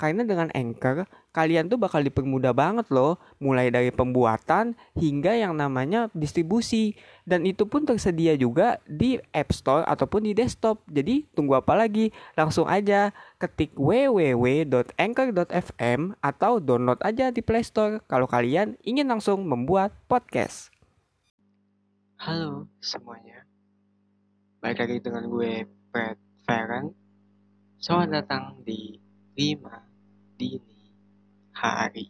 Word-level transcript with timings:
Karena 0.00 0.24
dengan 0.24 0.48
Anchor, 0.56 1.04
kalian 1.36 1.68
tuh 1.68 1.76
bakal 1.76 2.00
dipermudah 2.00 2.56
banget 2.56 2.88
loh, 2.88 3.20
mulai 3.36 3.68
dari 3.68 3.92
pembuatan 3.92 4.72
hingga 4.96 5.36
yang 5.36 5.52
namanya 5.52 6.08
distribusi. 6.16 6.96
Dan 7.28 7.44
itu 7.44 7.68
pun 7.68 7.84
tersedia 7.84 8.32
juga 8.32 8.80
di 8.88 9.20
App 9.36 9.52
Store 9.52 9.84
ataupun 9.84 10.24
di 10.24 10.32
desktop. 10.32 10.80
Jadi 10.88 11.28
tunggu 11.36 11.60
apa 11.60 11.76
lagi? 11.76 12.16
Langsung 12.32 12.64
aja 12.64 13.12
ketik 13.36 13.76
www.anchor.fm 13.76 16.00
atau 16.24 16.64
download 16.64 17.04
aja 17.04 17.28
di 17.28 17.44
Play 17.44 17.60
Store 17.60 18.00
kalau 18.08 18.24
kalian 18.24 18.80
ingin 18.80 19.04
langsung 19.04 19.44
membuat 19.44 19.92
podcast. 20.08 20.72
Halo 22.16 22.72
semuanya, 22.80 23.44
balik 24.64 24.80
lagi 24.80 24.96
dengan 25.04 25.28
gue 25.28 25.68
Pat 25.92 26.16
Feren. 26.48 26.96
Selamat 27.80 28.24
datang 28.24 28.60
di 28.64 28.96
5 29.36 29.89
dini 30.40 30.80
hari. 31.52 32.08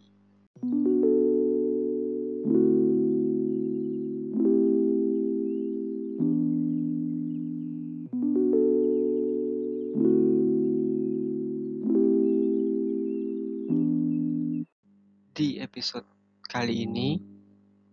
Di 15.35 15.59
episode 15.59 16.07
kali 16.47 16.87
ini, 16.87 17.19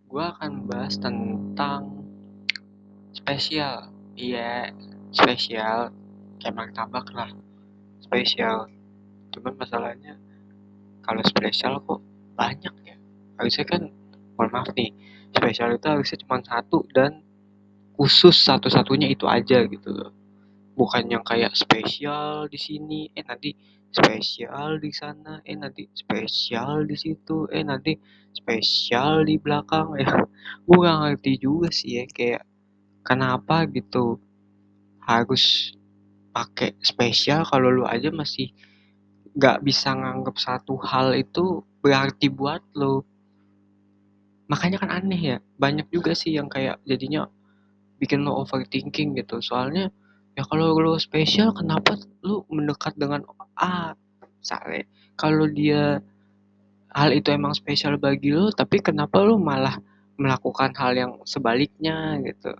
gue 0.06 0.22
akan 0.22 0.70
bahas 0.70 0.94
tentang 1.02 2.06
spesial. 3.10 3.90
Iya, 4.14 4.70
spesial. 5.10 5.90
Kayak 6.38 6.54
martabak 6.54 7.10
lah. 7.10 7.34
Spesial. 7.98 8.70
Cuman 9.34 9.58
masalahnya, 9.58 10.27
kalau 11.08 11.24
spesial 11.24 11.80
kok 11.80 12.04
banyak 12.36 12.74
ya. 12.84 12.96
Harusnya 13.40 13.64
kan, 13.64 13.88
mohon 14.36 14.52
maaf 14.52 14.68
nih, 14.76 14.92
spesial 15.32 15.72
itu 15.72 15.88
harusnya 15.88 16.20
cuma 16.20 16.44
satu 16.44 16.84
dan 16.92 17.24
khusus 17.96 18.36
satu-satunya 18.44 19.08
itu 19.08 19.24
aja 19.24 19.64
gitu 19.64 19.88
loh. 19.88 20.12
Bukan 20.76 21.08
yang 21.08 21.24
kayak 21.24 21.56
spesial 21.56 22.46
di 22.52 22.60
sini, 22.60 23.08
eh 23.16 23.24
nanti 23.24 23.56
spesial 23.88 24.76
di 24.78 24.92
sana, 24.92 25.40
eh 25.48 25.56
nanti 25.56 25.88
spesial 25.96 26.84
di 26.84 26.94
situ, 26.94 27.48
eh 27.48 27.64
nanti 27.64 27.96
spesial 28.36 29.24
di 29.24 29.40
belakang 29.40 29.96
ya. 29.96 30.12
Gue 30.68 30.76
gak 30.84 30.98
ngerti 31.02 31.32
juga 31.40 31.72
sih 31.72 31.98
ya 31.98 32.04
kayak 32.04 32.44
kenapa 33.00 33.64
gitu 33.72 34.20
harus 35.08 35.72
pakai 36.36 36.76
spesial 36.84 37.42
kalau 37.48 37.72
lu 37.72 37.84
aja 37.88 38.12
masih 38.12 38.52
gak 39.38 39.62
bisa 39.62 39.94
nganggap 39.94 40.36
satu 40.36 40.74
hal 40.82 41.14
itu 41.14 41.62
berarti 41.80 42.26
buat 42.28 42.60
lo. 42.74 43.06
Makanya 44.50 44.82
kan 44.82 44.90
aneh 44.90 45.22
ya, 45.34 45.38
banyak 45.60 45.86
juga 45.94 46.12
sih 46.12 46.34
yang 46.34 46.50
kayak 46.50 46.82
jadinya 46.82 47.30
bikin 48.02 48.26
lo 48.26 48.42
overthinking 48.42 49.14
gitu. 49.14 49.38
Soalnya 49.38 49.94
ya 50.38 50.46
kalau 50.46 50.74
lo 50.78 50.94
spesial 51.02 51.50
kenapa 51.50 51.98
lu 52.22 52.46
mendekat 52.46 52.94
dengan 52.94 53.26
A 53.58 53.98
misalnya 54.38 54.86
kalau 55.18 55.50
dia 55.50 55.98
hal 56.94 57.10
itu 57.10 57.34
emang 57.34 57.58
spesial 57.58 57.98
bagi 57.98 58.30
lo 58.30 58.54
tapi 58.54 58.78
kenapa 58.78 59.18
lo 59.18 59.34
malah 59.34 59.82
melakukan 60.14 60.70
hal 60.78 60.94
yang 60.94 61.12
sebaliknya 61.26 62.22
gitu 62.22 62.54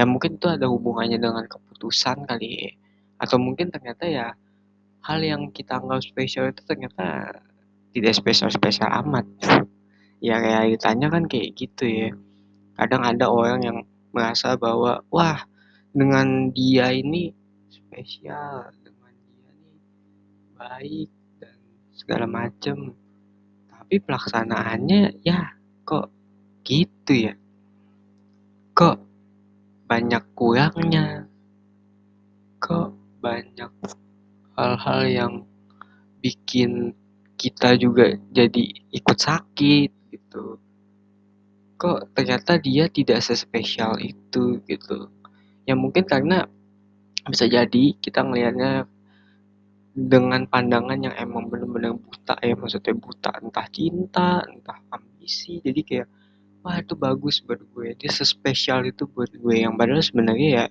ya 0.00 0.08
mungkin 0.08 0.40
itu 0.40 0.48
ada 0.48 0.64
hubungannya 0.64 1.20
dengan 1.20 1.44
keputusan 1.44 2.24
kali 2.24 2.48
ya 2.56 2.72
atau 3.20 3.36
mungkin 3.36 3.68
ternyata 3.68 4.08
ya 4.08 4.32
hal 5.04 5.20
yang 5.20 5.52
kita 5.52 5.76
anggap 5.76 6.00
spesial 6.00 6.48
itu 6.48 6.64
ternyata 6.64 7.36
tidak 7.92 8.16
spesial-spesial 8.16 8.88
amat. 9.04 9.28
Ya 10.24 10.40
realitanya 10.40 11.12
kan 11.12 11.28
kayak 11.28 11.52
gitu 11.52 11.84
ya. 11.84 12.10
Kadang 12.74 13.04
ada 13.04 13.28
orang 13.28 13.60
yang 13.60 13.78
merasa 14.10 14.56
bahwa 14.56 15.04
wah 15.12 15.44
dengan 15.92 16.48
dia 16.50 16.90
ini 16.90 17.36
spesial 17.68 18.72
dengan 18.80 19.12
dia 19.12 19.50
ini 19.52 19.76
baik 20.56 21.10
dan 21.38 21.56
segala 21.92 22.24
macem. 22.24 22.96
Tapi 23.68 23.94
pelaksanaannya 24.00 25.20
ya 25.20 25.52
kok 25.84 26.08
gitu 26.64 27.28
ya? 27.28 27.34
Kok 28.72 28.96
banyak 29.84 30.24
kurangnya? 30.32 31.28
Kok 32.58 33.20
banyak 33.20 33.70
hal-hal 34.54 35.00
yang 35.06 35.32
bikin 36.24 36.94
kita 37.34 37.76
juga 37.76 38.14
jadi 38.32 38.64
ikut 38.94 39.18
sakit 39.18 39.90
gitu. 40.14 40.56
Kok 41.76 42.14
ternyata 42.14 42.56
dia 42.56 42.86
tidak 42.88 43.20
sespesial 43.20 43.98
itu 44.00 44.62
gitu. 44.64 45.10
Ya 45.68 45.74
mungkin 45.74 46.06
karena 46.06 46.46
bisa 47.28 47.48
jadi 47.50 47.96
kita 47.98 48.24
ngelihatnya 48.24 48.86
dengan 49.94 50.42
pandangan 50.50 50.98
yang 50.98 51.14
emang 51.14 51.46
bener-bener 51.46 51.94
buta 51.94 52.34
ya 52.40 52.54
maksudnya 52.54 52.94
buta. 52.94 53.30
Entah 53.42 53.66
cinta 53.70 54.42
entah 54.46 54.78
ambisi. 54.90 55.58
Jadi 55.60 55.80
kayak 55.82 56.08
wah 56.64 56.80
itu 56.80 56.94
bagus 56.96 57.44
buat 57.44 57.60
gue. 57.60 57.94
Dia 58.00 58.10
sespesial 58.10 58.86
itu 58.88 59.04
buat 59.10 59.30
gue. 59.34 59.54
Yang 59.60 59.74
padahal 59.76 60.02
sebenarnya 60.02 60.48
ya 60.50 60.64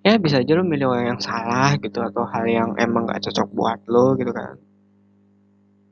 ya 0.00 0.16
bisa 0.16 0.40
aja 0.40 0.52
lo 0.56 0.64
milih 0.64 0.88
orang 0.88 1.16
yang 1.16 1.20
salah 1.20 1.76
gitu 1.76 2.00
atau 2.00 2.24
hal 2.24 2.44
yang 2.48 2.70
emang 2.80 3.04
gak 3.04 3.20
cocok 3.28 3.48
buat 3.52 3.80
lo 3.88 4.16
gitu 4.16 4.32
kan. 4.32 4.56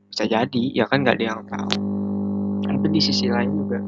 Bisa 0.08 0.24
jadi 0.24 0.62
ya 0.72 0.88
kan 0.88 1.04
gak 1.04 1.20
ada 1.20 1.24
yang 1.36 1.42
tahu. 1.44 1.76
Tapi 2.64 2.86
di 2.88 3.00
sisi 3.00 3.28
lain 3.28 3.52
juga 3.52 3.78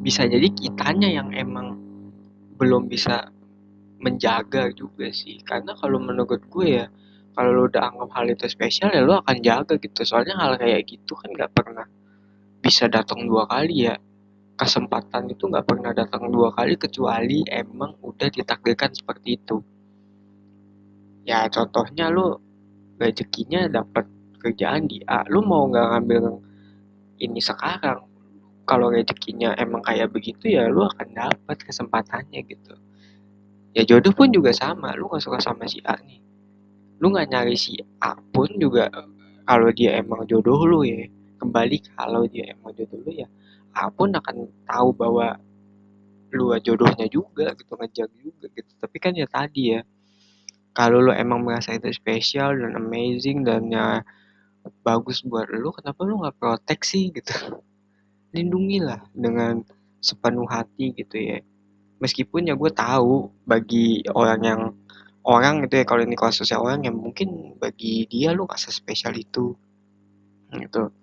bisa 0.00 0.24
jadi 0.24 0.48
kitanya 0.48 1.08
yang 1.08 1.28
emang 1.36 1.76
belum 2.56 2.88
bisa 2.88 3.32
menjaga 4.00 4.72
juga 4.76 5.08
sih. 5.08 5.40
Karena 5.40 5.72
kalau 5.76 5.96
menurut 6.00 6.40
gue 6.48 6.66
ya 6.68 6.86
kalau 7.32 7.56
lo 7.56 7.62
udah 7.72 7.94
anggap 7.94 8.10
hal 8.20 8.26
itu 8.28 8.44
spesial 8.44 8.92
ya 8.92 9.00
lo 9.00 9.24
akan 9.24 9.40
jaga 9.40 9.80
gitu. 9.80 10.04
Soalnya 10.04 10.36
hal 10.36 10.60
kayak 10.60 10.84
gitu 10.84 11.16
kan 11.16 11.32
nggak 11.32 11.52
pernah 11.56 11.88
bisa 12.60 12.92
datang 12.92 13.24
dua 13.24 13.48
kali 13.48 13.88
ya 13.88 13.96
kesempatan 14.60 15.32
itu 15.32 15.48
nggak 15.48 15.64
pernah 15.64 15.96
datang 15.96 16.28
dua 16.28 16.52
kali 16.52 16.76
kecuali 16.76 17.40
emang 17.48 17.96
udah 18.04 18.28
ditakdirkan 18.28 18.92
seperti 18.92 19.40
itu. 19.40 19.56
Ya 21.24 21.48
contohnya 21.48 22.12
lo 22.12 22.44
rezekinya 23.00 23.64
dapat 23.72 24.04
kerjaan 24.36 24.84
di 24.84 25.00
A 25.08 25.24
lo 25.32 25.40
mau 25.40 25.64
nggak 25.64 25.86
ngambil 25.96 26.24
ini 27.24 27.40
sekarang? 27.40 28.04
Kalau 28.68 28.92
rezekinya 28.92 29.56
emang 29.56 29.80
kayak 29.80 30.12
begitu 30.12 30.52
ya 30.52 30.68
lu 30.68 30.84
akan 30.84 31.08
dapat 31.16 31.56
kesempatannya 31.64 32.44
gitu. 32.44 32.76
Ya 33.72 33.88
jodoh 33.88 34.12
pun 34.12 34.28
juga 34.28 34.52
sama 34.52 34.92
lu 34.92 35.08
gak 35.08 35.24
suka 35.24 35.40
sama 35.40 35.64
si 35.64 35.80
A 35.88 35.96
nih. 36.04 36.20
Lu 37.00 37.08
gak 37.16 37.32
nyari 37.32 37.56
si 37.56 37.80
A 38.04 38.12
pun 38.18 38.50
juga 38.60 38.92
kalau 39.48 39.72
dia 39.72 39.96
emang 39.98 40.28
jodoh 40.28 40.60
lu 40.68 40.84
ya 40.84 41.08
kembali 41.40 41.96
kalau 41.96 42.28
dia 42.28 42.52
emang 42.52 42.76
jodoh 42.76 43.00
lu 43.00 43.10
ya 43.24 43.26
A 43.74 43.86
pun 43.90 44.10
akan 44.10 44.50
tahu 44.66 44.88
bahwa 44.94 45.38
lu 46.30 46.54
jodohnya 46.62 47.06
juga 47.10 47.54
gitu 47.58 47.74
ngejar 47.74 48.08
juga 48.14 48.46
gitu. 48.54 48.72
Tapi 48.78 48.96
kan 49.02 49.12
ya 49.14 49.26
tadi 49.26 49.74
ya 49.78 49.80
kalau 50.74 51.02
lu 51.02 51.12
emang 51.14 51.42
merasa 51.42 51.74
itu 51.74 51.90
spesial 51.90 52.54
dan 52.54 52.78
amazing 52.78 53.42
dan 53.42 53.66
ya 53.70 54.06
bagus 54.86 55.26
buat 55.26 55.50
lu 55.50 55.74
kenapa 55.74 56.00
lu 56.06 56.22
nggak 56.22 56.38
proteksi 56.38 57.10
gitu? 57.14 57.34
Lindungilah 58.34 59.02
dengan 59.14 59.62
sepenuh 59.98 60.46
hati 60.46 60.94
gitu 60.94 61.18
ya. 61.18 61.38
Meskipun 62.00 62.48
ya 62.48 62.54
gue 62.56 62.70
tahu 62.72 63.28
bagi 63.44 64.06
orang 64.14 64.40
yang 64.40 64.60
orang 65.26 65.66
gitu 65.66 65.82
ya 65.82 65.84
kalau 65.84 66.02
ini 66.06 66.16
kasusnya 66.16 66.56
orang 66.56 66.86
yang 66.86 66.96
mungkin 66.96 67.58
bagi 67.60 68.08
dia 68.08 68.32
lu 68.32 68.48
gak 68.48 68.62
sespesial 68.62 69.12
itu. 69.18 69.52
Gitu 70.54 70.99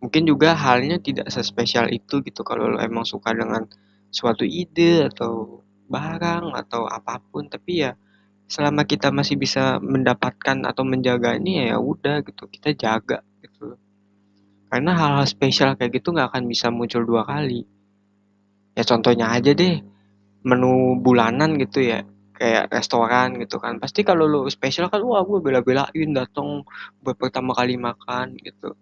mungkin 0.00 0.22
juga 0.24 0.56
halnya 0.56 0.96
tidak 0.98 1.28
sespesial 1.28 1.92
itu 1.92 2.24
gitu. 2.24 2.40
Kalau 2.42 2.72
lo 2.72 2.78
emang 2.80 3.04
suka 3.04 3.36
dengan 3.36 3.68
suatu 4.10 4.42
ide 4.42 5.06
atau 5.12 5.62
barang 5.86 6.56
atau 6.56 6.88
apa 6.88 7.20
pun 7.30 7.46
tapi 7.46 7.84
ya 7.84 7.92
selama 8.50 8.82
kita 8.82 9.14
masih 9.14 9.38
bisa 9.38 9.78
mendapatkan 9.78 10.66
atau 10.66 10.82
menjaganya 10.82 11.70
ya 11.70 11.76
udah 11.78 12.24
gitu. 12.24 12.48
Kita 12.48 12.72
jaga 12.74 13.20
gitu. 13.44 13.76
Karena 14.72 14.96
hal-hal 14.96 15.26
spesial 15.28 15.76
kayak 15.76 16.00
gitu 16.00 16.16
nggak 16.16 16.32
akan 16.34 16.44
bisa 16.48 16.72
muncul 16.72 17.04
dua 17.04 17.22
kali. 17.28 17.68
Ya 18.74 18.82
contohnya 18.88 19.30
aja 19.30 19.52
deh 19.52 19.84
menu 20.40 20.96
bulanan 21.04 21.60
gitu 21.60 21.84
ya 21.84 22.00
kayak 22.32 22.72
restoran 22.72 23.36
gitu 23.36 23.60
kan. 23.60 23.76
Pasti 23.76 24.00
kalau 24.00 24.24
lo 24.24 24.40
spesial 24.48 24.88
kan 24.88 25.04
wah 25.04 25.20
gue 25.20 25.38
bela-belain 25.44 26.10
datang 26.16 26.64
buat 27.04 27.20
pertama 27.20 27.52
kali 27.52 27.76
makan 27.76 28.40
gitu 28.40 28.72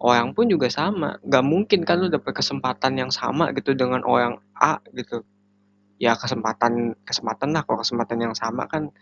orang 0.00 0.36
pun 0.36 0.48
juga 0.48 0.68
sama. 0.68 1.16
Nggak 1.24 1.44
mungkin 1.44 1.80
kan 1.88 1.96
lu 2.02 2.08
dapet 2.12 2.32
kesempatan 2.36 3.00
yang 3.00 3.10
sama 3.12 3.52
gitu 3.56 3.72
dengan 3.72 4.04
orang 4.04 4.40
A 4.56 4.80
gitu. 4.92 5.24
Ya 5.96 6.12
kesempatan 6.16 6.96
kesempatan 7.04 7.56
lah. 7.56 7.64
Kalau 7.64 7.80
kesempatan 7.80 8.18
yang 8.20 8.34
sama 8.36 8.68
kan 8.68 8.92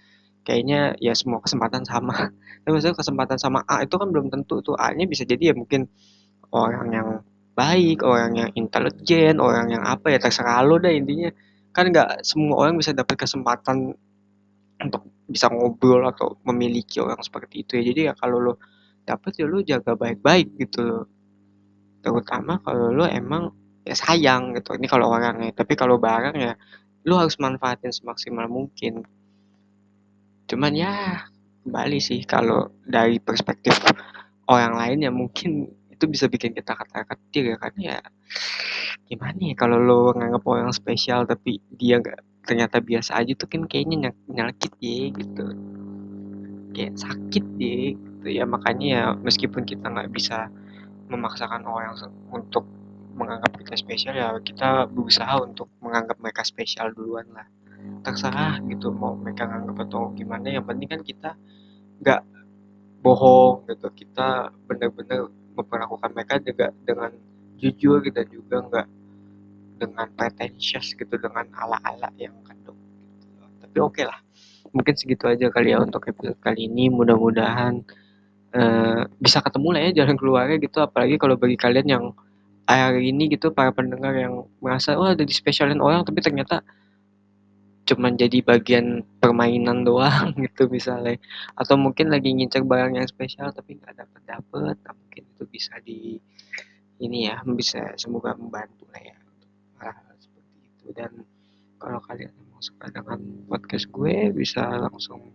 kayaknya 0.46 0.94
ya 1.02 1.12
semua 1.17 1.43
kesempatan 1.43 1.82
sama. 1.82 2.31
Tapi 2.62 2.70
maksudnya 2.70 2.96
kesempatan 2.99 3.38
sama 3.41 3.67
A 3.67 3.82
itu 3.82 3.94
kan 3.99 4.08
belum 4.14 4.31
tentu 4.31 4.62
tuh. 4.62 4.79
A 4.79 4.94
nya 4.94 5.06
bisa 5.11 5.26
jadi 5.26 5.52
ya 5.52 5.55
mungkin 5.56 5.91
orang 6.55 6.88
yang 6.94 7.08
baik 7.55 8.02
orang 8.02 8.35
yang 8.35 8.50
intelijen 8.58 9.38
orang 9.38 9.70
yang 9.70 9.82
apa 9.87 10.11
ya 10.11 10.19
terserah 10.23 10.62
lo 10.62 10.79
dah 10.79 10.93
intinya. 10.94 11.31
Kan 11.75 11.90
nggak 11.90 12.23
semua 12.23 12.67
orang 12.67 12.79
bisa 12.79 12.94
dapat 12.94 13.19
kesempatan 13.19 13.99
untuk 14.79 15.02
bisa 15.26 15.49
ngobrol 15.50 16.06
atau 16.06 16.38
memiliki 16.47 17.02
orang 17.02 17.19
seperti 17.19 17.67
itu 17.67 17.82
ya. 17.82 17.82
Jadi 17.90 18.00
ya 18.11 18.14
kalau 18.14 18.38
lo 18.38 18.55
dapet 19.05 19.33
ya 19.41 19.47
lo 19.47 19.61
jaga 19.61 19.93
baik-baik 19.95 20.56
gitu. 20.59 20.81
Loh 20.85 21.06
terutama 22.05 22.61
kalau 22.61 22.93
lo 22.93 23.09
emang 23.09 23.49
ya 23.85 23.97
sayang 23.97 24.53
gitu 24.56 24.77
ini 24.77 24.89
kalau 24.89 25.09
orangnya. 25.12 25.53
Tapi 25.56 25.73
kalau 25.77 25.97
barang 25.97 26.37
ya 26.37 26.53
lo 27.09 27.21
harus 27.21 27.37
manfaatin 27.41 27.93
semaksimal 27.93 28.49
mungkin. 28.49 29.05
Cuman 30.49 30.73
ya 30.77 31.25
kembali 31.65 31.99
sih 32.01 32.21
kalau 32.29 32.69
dari 32.85 33.17
perspektif 33.21 33.73
orang 34.49 34.77
lain 34.77 34.99
ya 35.09 35.12
mungkin 35.12 35.73
itu 35.89 36.05
bisa 36.05 36.29
bikin 36.29 36.53
kita 36.53 36.77
kata 36.77 37.09
ketir 37.09 37.55
ya 37.55 37.57
kan 37.57 37.73
ya 37.81 37.97
gimana 39.09 39.41
ya 39.41 39.55
kalau 39.57 39.81
lo 39.81 40.12
nganggap 40.12 40.45
orang 40.45 40.75
spesial 40.77 41.25
tapi 41.25 41.65
dia 41.73 41.97
nggak 42.03 42.21
ternyata 42.45 42.77
biasa 42.85 43.17
aja 43.17 43.33
tuh 43.33 43.49
kan 43.49 43.65
kayaknya 43.65 44.09
ny 44.09 44.11
nyakit 44.29 44.73
ya 44.81 45.09
gitu. 45.17 45.47
Kayak 46.75 46.95
sakit 47.00 47.45
deh 47.57 47.97
gitu 48.25 48.41
ya. 48.41 48.49
Makanya 48.49 48.87
ya 48.88 49.05
meskipun 49.12 49.69
kita 49.69 49.93
nggak 49.93 50.09
bisa 50.09 50.49
memaksakan 51.12 51.69
orang 51.69 51.93
untuk 52.32 52.65
menganggap 53.15 53.53
kita 53.61 53.76
spesial 53.76 54.17
ya 54.17 54.35
kita 54.41 54.88
berusaha 54.88 55.38
untuk 55.44 55.69
menganggap 55.85 56.17
mereka 56.17 56.41
spesial 56.41 56.88
duluan 56.97 57.29
lah. 57.37 57.44
Terserah 58.00 58.65
gitu 58.65 58.88
mau 58.97 59.12
mereka 59.12 59.44
nganggap 59.44 59.85
atau 59.85 60.09
gimana 60.17 60.49
yang 60.49 60.65
penting 60.65 60.88
kan 60.88 61.05
kita 61.05 61.31
nggak 62.00 62.25
bohong 63.05 63.69
gitu. 63.69 63.93
Kita 63.93 64.49
benar-benar 64.65 65.29
memperlakukan 65.53 66.11
mereka 66.17 66.41
juga 66.41 66.73
dengan 66.88 67.12
jujur 67.61 68.00
gitu 68.00 68.17
dan 68.17 68.29
juga 68.32 68.56
nggak 68.65 68.87
dengan 69.85 70.09
pretentious 70.17 70.97
gitu 70.97 71.15
dengan 71.21 71.44
ala-ala 71.55 72.11
yang 72.15 72.35
kandung 72.47 72.79
gitu. 73.19 73.43
tapi 73.59 73.79
oke 73.82 73.94
okay 73.94 74.06
lah 74.06 74.19
mungkin 74.75 74.94
segitu 74.99 75.31
aja 75.31 75.47
kali 75.55 75.71
ya 75.71 75.79
untuk 75.81 76.03
episode 76.11 76.37
kali 76.43 76.67
ini. 76.67 76.91
Mudah-mudahan 76.91 77.87
uh, 78.55 79.03
bisa 79.19 79.43
ketemu 79.43 79.69
lah 79.75 79.81
ya 79.91 79.91
jalan 80.05 80.17
keluarnya 80.17 80.56
gitu. 80.62 80.79
Apalagi 80.81 81.19
kalau 81.19 81.35
bagi 81.35 81.59
kalian 81.59 81.87
yang 81.91 82.05
hari 82.65 83.12
ini 83.12 83.29
gitu 83.29 83.53
para 83.53 83.75
pendengar 83.77 84.17
yang 84.17 84.49
merasa 84.65 84.97
wah 84.97 85.12
ada 85.12 85.21
di 85.21 85.35
spesialin 85.37 85.85
orang 85.85 86.01
tapi 86.01 86.25
ternyata 86.25 86.65
cuman 87.85 88.17
jadi 88.17 88.41
bagian 88.41 89.05
permainan 89.21 89.85
doang 89.89 90.33
gitu 90.39 90.71
misalnya. 90.71 91.21
Atau 91.59 91.77
mungkin 91.77 92.09
lagi 92.09 92.33
ngincer 92.33 92.65
barang 92.65 92.97
yang 92.97 93.06
spesial 93.11 93.53
tapi 93.53 93.77
nggak 93.77 94.01
dapet 94.01 94.23
dapet 94.25 94.77
nah, 94.81 94.95
mungkin 94.97 95.23
itu 95.29 95.45
bisa 95.50 95.77
di 95.85 96.17
ini 97.03 97.29
ya 97.29 97.43
bisa 97.45 97.93
semoga 97.99 98.33
membantu 98.39 98.87
lah 98.95 99.03
ya 99.03 99.19
hal 99.83 100.17
seperti 100.17 100.57
itu. 100.65 100.87
Dan 100.97 101.12
kalau 101.77 102.00
kalian 102.00 102.33
mau 102.49 102.62
suka 102.65 102.89
dengan 102.89 103.21
podcast 103.45 103.93
gue 103.93 104.33
bisa 104.33 104.65
langsung 104.81 105.35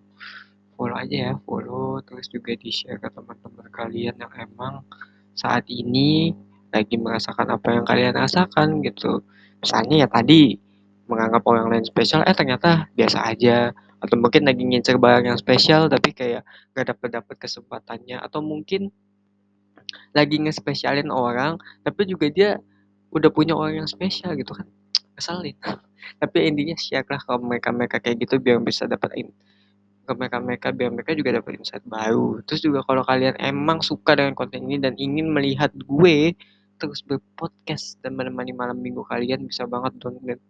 follow 0.80 0.96
aja 0.96 1.18
ya 1.28 1.34
follow 1.44 2.00
terus 2.08 2.32
juga 2.32 2.56
di 2.56 2.72
share 2.72 3.04
ke 3.04 3.12
teman-teman 3.12 3.68
kalian 3.68 4.16
yang 4.16 4.32
emang 4.40 4.88
saat 5.36 5.68
ini 5.68 6.32
lagi 6.70 6.96
merasakan 6.96 7.50
apa 7.52 7.68
yang 7.76 7.86
kalian 7.86 8.16
rasakan 8.16 8.80
gitu. 8.86 9.26
Misalnya 9.60 10.06
ya 10.06 10.08
tadi 10.08 10.56
menganggap 11.10 11.42
orang 11.50 11.74
lain 11.74 11.86
spesial 11.86 12.22
eh 12.24 12.36
ternyata 12.36 12.88
biasa 12.94 13.26
aja. 13.28 13.74
Atau 14.00 14.16
mungkin 14.16 14.48
lagi 14.48 14.64
ngincer 14.64 14.96
barang 14.96 15.28
yang 15.28 15.36
spesial 15.36 15.92
tapi 15.92 16.16
kayak 16.16 16.48
gak 16.72 16.86
dapet 16.96 17.10
dapet 17.12 17.36
kesempatannya. 17.36 18.22
Atau 18.22 18.40
mungkin 18.40 18.94
lagi 20.14 20.38
ngespesialin 20.38 21.10
orang 21.10 21.58
tapi 21.82 22.06
juga 22.06 22.30
dia 22.30 22.50
udah 23.10 23.30
punya 23.34 23.58
orang 23.58 23.84
yang 23.84 23.90
spesial 23.90 24.38
gitu 24.38 24.54
kan. 24.54 24.70
Ngeselin 25.18 25.58
tapi 26.22 26.38
intinya 26.48 26.78
share 26.80 27.04
lah 27.10 27.20
kalau 27.20 27.44
mereka 27.44 27.76
mereka 27.76 27.98
kayak 28.00 28.24
gitu 28.24 28.40
biar 28.40 28.62
bisa 28.64 28.88
dapetin 28.88 29.36
ke 30.10 30.14
mereka 30.18 30.38
mereka 30.42 30.68
biar 30.74 30.90
mereka 30.90 31.14
juga 31.14 31.38
dapat 31.38 31.62
insight 31.62 31.86
baru. 31.86 32.42
Terus 32.50 32.66
juga 32.66 32.82
kalau 32.82 33.06
kalian 33.06 33.38
emang 33.38 33.86
suka 33.86 34.18
dengan 34.18 34.34
konten 34.34 34.66
ini 34.66 34.82
dan 34.82 34.98
ingin 34.98 35.30
melihat 35.30 35.70
gue 35.78 36.34
terus 36.82 37.06
berpodcast 37.06 38.02
dan 38.02 38.18
menemani 38.18 38.56
malam 38.58 38.82
minggu 38.82 39.06
kalian 39.06 39.46
bisa 39.46 39.70
banget 39.70 39.94
download 40.02 40.42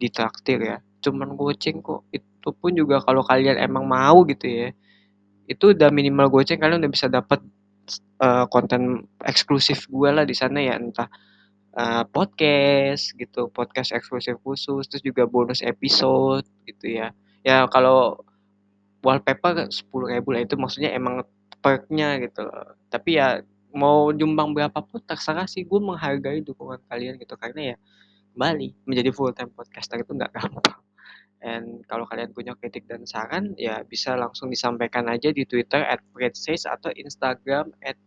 ditraktir 0.00 0.58
ya. 0.64 0.76
Cuman 1.04 1.36
goceng 1.36 1.84
kok 1.84 2.08
itu 2.16 2.48
pun 2.56 2.72
juga 2.72 3.04
kalau 3.04 3.20
kalian 3.20 3.60
emang 3.60 3.84
mau 3.84 4.24
gitu 4.24 4.48
ya 4.48 4.68
itu 5.44 5.76
udah 5.76 5.92
minimal 5.92 6.32
goceng 6.32 6.56
kalian 6.56 6.80
udah 6.80 6.92
bisa 6.92 7.06
dapat 7.12 7.40
uh, 8.24 8.48
konten 8.48 9.04
eksklusif 9.20 9.84
gue 9.92 10.08
lah 10.08 10.24
di 10.24 10.32
sana 10.32 10.60
ya. 10.60 10.80
Entah 10.80 11.08
uh, 11.76 12.04
podcast 12.08 13.12
gitu 13.16 13.52
podcast 13.52 13.92
eksklusif 13.92 14.40
khusus 14.40 14.88
terus 14.88 15.04
juga 15.04 15.28
bonus 15.28 15.60
episode 15.60 16.48
gitu 16.64 16.96
ya. 17.00 17.12
Ya 17.44 17.68
kalau 17.68 18.24
wallpaper 19.04 19.68
sepuluh 19.68 20.10
ribu 20.10 20.32
lah 20.32 20.42
itu 20.42 20.56
maksudnya 20.56 20.90
emang 20.96 21.22
perknya 21.60 22.18
gitu 22.24 22.44
tapi 22.88 23.20
ya 23.20 23.44
mau 23.74 24.10
jumbang 24.14 24.56
berapapun 24.56 25.02
terserah 25.04 25.44
sih 25.44 25.66
gue 25.66 25.80
menghargai 25.82 26.40
dukungan 26.40 26.80
kalian 26.88 27.20
gitu 27.20 27.36
karena 27.36 27.74
ya 27.74 27.76
kembali 28.34 28.74
menjadi 28.90 29.10
full 29.14 29.30
time 29.30 29.54
podcaster 29.54 30.02
itu 30.02 30.10
nggak 30.10 30.34
gampang. 30.34 30.82
Dan 31.38 31.84
kalau 31.86 32.08
kalian 32.08 32.32
punya 32.32 32.56
kritik 32.58 32.88
dan 32.88 33.04
saran, 33.04 33.52
ya 33.60 33.84
bisa 33.84 34.16
langsung 34.16 34.48
disampaikan 34.48 35.06
aja 35.12 35.28
di 35.28 35.44
Twitter 35.44 35.84
at 35.84 36.00
@pratsays 36.16 36.64
atau 36.64 36.88
Instagram 36.96 37.68
at 37.84 38.00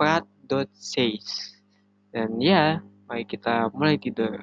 prat.says. 0.00 1.52
Dan 2.16 2.40
ya, 2.40 2.80
mari 3.06 3.28
kita 3.28 3.68
mulai 3.76 4.00
tidur. 4.00 4.40